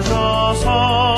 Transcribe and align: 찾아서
찾아서 0.00 1.17